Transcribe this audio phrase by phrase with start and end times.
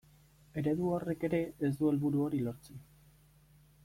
[0.61, 2.81] Eredu horrek ere ez du helburu hori lortzen.